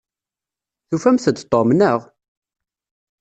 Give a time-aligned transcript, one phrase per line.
[0.87, 1.99] Tufamt-d Tom, naɣ?